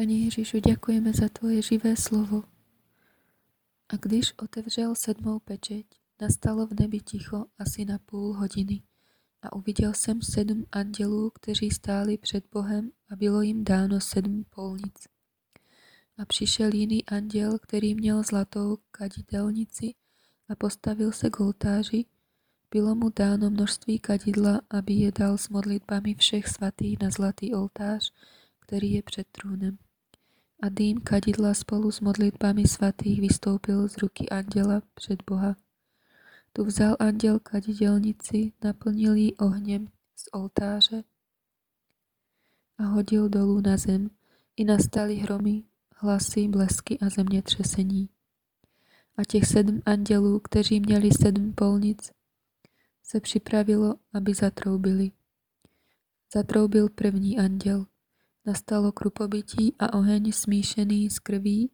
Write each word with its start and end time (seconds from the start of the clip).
Pane 0.00 0.12
Ježíšu, 0.12 0.58
děkujeme 0.58 1.12
za 1.12 1.28
Tvoje 1.28 1.62
živé 1.62 1.96
slovo. 1.96 2.42
A 3.88 3.96
když 3.96 4.32
otevřel 4.38 4.94
sedmou 4.94 5.38
pečeť, 5.38 5.86
nastalo 6.20 6.66
v 6.66 6.80
nebi 6.80 7.00
ticho 7.00 7.46
asi 7.58 7.84
na 7.84 7.98
půl 7.98 8.32
hodiny. 8.32 8.82
A 9.42 9.52
uviděl 9.52 9.94
jsem 9.94 10.22
sedm 10.22 10.64
andělů, 10.72 11.30
kteří 11.30 11.70
stáli 11.70 12.18
před 12.18 12.44
Bohem 12.52 12.90
a 13.10 13.16
bylo 13.16 13.42
jim 13.42 13.64
dáno 13.64 14.00
sedm 14.00 14.44
polnic. 14.50 15.08
A 16.18 16.24
přišel 16.24 16.74
jiný 16.74 17.06
anděl, 17.06 17.58
který 17.58 17.94
měl 17.94 18.22
zlatou 18.22 18.78
kadidelnici 18.90 19.94
a 20.48 20.54
postavil 20.54 21.12
se 21.12 21.30
k 21.30 21.40
oltáři. 21.40 22.04
Bylo 22.70 22.94
mu 22.94 23.10
dáno 23.16 23.50
množství 23.50 23.98
kadidla, 23.98 24.60
aby 24.70 24.92
je 24.92 25.12
dal 25.12 25.38
s 25.38 25.48
modlitbami 25.48 26.14
všech 26.14 26.48
svatých 26.48 26.98
na 27.02 27.10
zlatý 27.10 27.54
oltář, 27.54 28.12
který 28.60 28.92
je 28.92 29.02
před 29.02 29.26
trůnem. 29.32 29.78
A 30.62 30.68
dým 30.68 31.00
kadidla 31.00 31.54
spolu 31.54 31.90
s 31.90 32.00
modlitbami 32.00 32.68
svatých 32.68 33.20
vystoupil 33.20 33.88
z 33.88 33.98
ruky 33.98 34.28
anděla 34.28 34.82
před 34.94 35.22
Boha. 35.26 35.56
Tu 36.52 36.64
vzal 36.64 36.96
anděl 36.98 37.38
kadidelnici, 37.38 38.52
naplnil 38.64 39.14
ji 39.14 39.36
ohněm 39.36 39.88
z 40.16 40.28
oltáře 40.32 41.04
a 42.78 42.82
hodil 42.82 43.28
dolů 43.28 43.60
na 43.60 43.76
zem. 43.76 44.10
I 44.56 44.64
nastaly 44.64 45.14
hromy, 45.14 45.62
hlasy, 45.96 46.48
blesky 46.48 46.98
a 46.98 47.08
zemětřesení. 47.08 48.08
A 49.16 49.24
těch 49.24 49.46
sedm 49.46 49.82
andělů, 49.86 50.40
kteří 50.40 50.80
měli 50.80 51.10
sedm 51.10 51.52
polnic, 51.52 52.12
se 53.02 53.20
připravilo, 53.20 53.94
aby 54.12 54.34
zatroubili. 54.34 55.10
Zatroubil 56.34 56.88
první 56.88 57.38
anděl. 57.38 57.86
Nastalo 58.46 58.92
krupobytí 58.92 59.74
a 59.78 59.92
oheň 59.92 60.32
smíšený 60.32 61.10
s 61.10 61.18
krví 61.18 61.70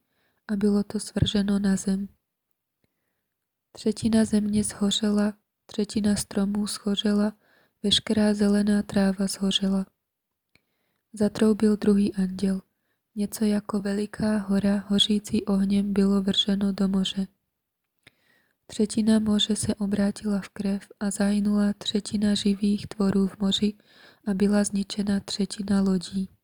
a 0.49 0.57
bylo 0.57 0.85
to 0.85 1.01
svrženo 1.01 1.59
na 1.59 1.77
zem. 1.77 2.09
Třetina 3.73 4.25
země 4.25 4.65
zhořela, 4.65 5.35
třetina 5.67 6.17
stromů 6.17 6.67
schořela, 6.67 7.33
veškerá 7.83 8.35
zelená 8.35 8.83
tráva 8.83 9.27
zhořela. 9.27 9.87
Zatroubil 11.13 11.77
druhý 11.77 12.15
anděl. 12.15 12.63
Něco 13.15 13.45
jako 13.45 13.81
veliká 13.81 14.37
hora 14.37 14.85
hořící 14.89 15.45
ohněm 15.45 15.93
bylo 15.93 16.23
vrženo 16.23 16.73
do 16.73 16.89
moře. 16.89 17.27
Třetina 18.67 19.19
moře 19.19 19.57
se 19.57 19.75
obrátila 19.75 20.41
v 20.41 20.49
krev 20.49 20.83
a 21.01 21.11
zahynula 21.11 21.73
třetina 21.79 22.35
živých 22.35 22.87
tvorů 22.87 23.27
v 23.27 23.39
moři 23.39 23.75
a 24.27 24.35
byla 24.35 24.65
zničena 24.65 25.21
třetina 25.21 25.81
lodí. 25.81 26.36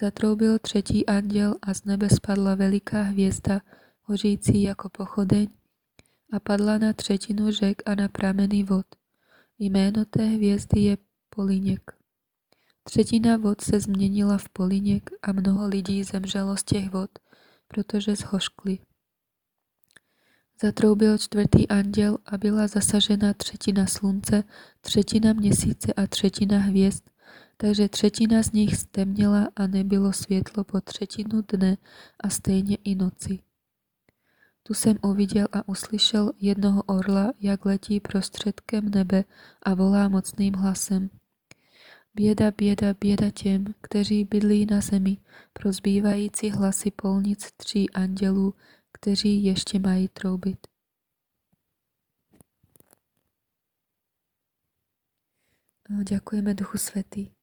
Zatroubil 0.00 0.58
třetí 0.58 1.06
anděl 1.06 1.54
a 1.62 1.74
z 1.74 1.84
nebe 1.84 2.08
spadla 2.10 2.54
veliká 2.54 3.02
hvězda, 3.02 3.60
hořící 4.02 4.62
jako 4.62 4.88
pochodeň, 4.88 5.48
a 6.32 6.40
padla 6.40 6.78
na 6.78 6.92
třetinu 6.92 7.50
řek 7.50 7.82
a 7.86 7.94
na 7.94 8.08
prameny 8.08 8.62
vod. 8.62 8.86
Jméno 9.58 10.04
té 10.04 10.24
hvězdy 10.24 10.80
je 10.80 10.98
Poliněk. 11.30 11.90
Třetina 12.82 13.36
vod 13.36 13.60
se 13.60 13.80
změnila 13.80 14.38
v 14.38 14.48
Poliněk 14.48 15.10
a 15.22 15.32
mnoho 15.32 15.68
lidí 15.68 16.04
zemřelo 16.04 16.56
z 16.56 16.64
těch 16.64 16.90
vod, 16.90 17.10
protože 17.68 18.16
zhoškly. 18.16 18.78
Zatroubil 20.62 21.18
čtvrtý 21.18 21.68
anděl 21.68 22.18
a 22.26 22.38
byla 22.38 22.66
zasažena 22.66 23.34
třetina 23.34 23.86
slunce, 23.86 24.44
třetina 24.80 25.32
měsíce 25.32 25.92
a 25.92 26.06
třetina 26.06 26.58
hvězd, 26.58 27.04
takže 27.56 27.88
třetina 27.88 28.42
z 28.42 28.52
nich 28.52 28.76
stemněla 28.76 29.48
a 29.56 29.66
nebylo 29.66 30.12
světlo 30.12 30.64
po 30.64 30.80
třetinu 30.80 31.42
dne 31.48 31.76
a 32.20 32.28
stejně 32.28 32.76
i 32.84 32.94
noci. 32.94 33.38
Tu 34.62 34.74
jsem 34.74 34.96
uviděl 35.02 35.46
a 35.52 35.68
uslyšel 35.68 36.32
jednoho 36.38 36.82
orla, 36.82 37.32
jak 37.40 37.64
letí 37.64 38.00
prostředkem 38.00 38.90
nebe 38.90 39.24
a 39.62 39.74
volá 39.74 40.08
mocným 40.08 40.54
hlasem. 40.54 41.10
Běda, 42.14 42.50
běda, 42.50 42.94
běda 43.00 43.30
těm, 43.30 43.64
kteří 43.80 44.24
bydlí 44.24 44.66
na 44.66 44.80
zemi, 44.80 45.16
pro 45.52 45.72
zbývající 45.72 46.50
hlasy 46.50 46.90
polnic 46.90 47.52
tří 47.56 47.90
andělů, 47.90 48.54
kteří 48.92 49.44
ještě 49.44 49.78
mají 49.78 50.08
troubit. 50.08 50.66
Děkujeme 56.04 56.54
Duchu 56.54 56.78
Svatý. 56.78 57.35